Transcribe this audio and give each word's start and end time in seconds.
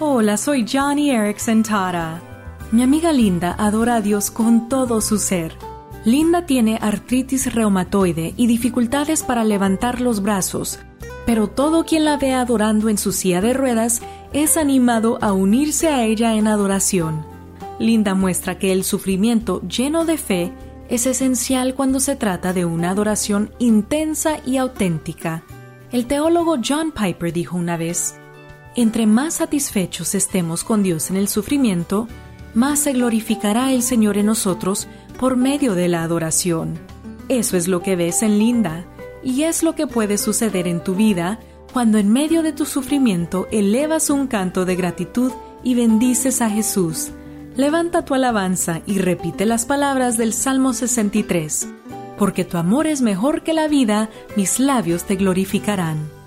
Hola, 0.00 0.36
soy 0.36 0.66
Johnny 0.66 1.10
Erickson 1.10 1.62
Tara. 1.62 2.20
Mi 2.72 2.82
amiga 2.82 3.12
Linda 3.12 3.54
adora 3.58 3.96
a 3.96 4.00
Dios 4.00 4.30
con 4.30 4.68
todo 4.68 5.00
su 5.00 5.18
ser. 5.18 5.56
Linda 6.04 6.46
tiene 6.46 6.78
artritis 6.80 7.54
reumatoide 7.54 8.34
y 8.36 8.46
dificultades 8.46 9.22
para 9.22 9.44
levantar 9.44 10.00
los 10.00 10.22
brazos, 10.22 10.80
pero 11.26 11.48
todo 11.48 11.84
quien 11.84 12.04
la 12.04 12.16
ve 12.16 12.32
adorando 12.32 12.88
en 12.88 12.98
su 12.98 13.12
silla 13.12 13.40
de 13.40 13.52
ruedas 13.52 14.02
es 14.32 14.56
animado 14.56 15.18
a 15.20 15.32
unirse 15.32 15.88
a 15.88 16.04
ella 16.04 16.34
en 16.34 16.48
adoración. 16.48 17.24
Linda 17.78 18.14
muestra 18.14 18.58
que 18.58 18.72
el 18.72 18.84
sufrimiento 18.84 19.60
lleno 19.68 20.04
de 20.04 20.16
fe 20.16 20.52
es 20.88 21.06
esencial 21.06 21.74
cuando 21.74 22.00
se 22.00 22.16
trata 22.16 22.52
de 22.52 22.64
una 22.64 22.90
adoración 22.90 23.52
intensa 23.58 24.38
y 24.44 24.56
auténtica. 24.56 25.44
El 25.92 26.06
teólogo 26.06 26.56
John 26.66 26.92
Piper 26.92 27.32
dijo 27.32 27.56
una 27.56 27.76
vez, 27.76 28.16
Entre 28.74 29.06
más 29.06 29.34
satisfechos 29.34 30.14
estemos 30.14 30.64
con 30.64 30.82
Dios 30.82 31.10
en 31.10 31.16
el 31.16 31.28
sufrimiento, 31.28 32.08
más 32.54 32.80
se 32.80 32.92
glorificará 32.92 33.72
el 33.72 33.82
Señor 33.82 34.18
en 34.18 34.26
nosotros 34.26 34.88
por 35.18 35.36
medio 35.36 35.74
de 35.74 35.88
la 35.88 36.02
adoración. 36.02 36.78
Eso 37.28 37.56
es 37.56 37.68
lo 37.68 37.82
que 37.82 37.96
ves 37.96 38.22
en 38.22 38.38
Linda, 38.38 38.84
y 39.22 39.42
es 39.42 39.62
lo 39.62 39.74
que 39.74 39.86
puede 39.86 40.18
suceder 40.18 40.66
en 40.66 40.82
tu 40.82 40.94
vida 40.94 41.38
cuando 41.72 41.98
en 41.98 42.10
medio 42.10 42.42
de 42.42 42.52
tu 42.52 42.66
sufrimiento 42.66 43.46
elevas 43.50 44.10
un 44.10 44.26
canto 44.26 44.64
de 44.64 44.76
gratitud 44.76 45.32
y 45.62 45.74
bendices 45.74 46.42
a 46.42 46.50
Jesús 46.50 47.12
levanta 47.56 48.04
tu 48.04 48.14
alabanza 48.14 48.82
y 48.86 48.98
repite 48.98 49.46
las 49.46 49.66
palabras 49.66 50.16
del 50.16 50.32
Salmo 50.32 50.72
63. 50.72 51.68
Porque 52.18 52.44
tu 52.44 52.56
amor 52.56 52.86
es 52.86 53.02
mejor 53.02 53.42
que 53.42 53.52
la 53.52 53.68
vida, 53.68 54.10
mis 54.36 54.58
labios 54.58 55.04
te 55.04 55.16
glorificarán. 55.16 56.21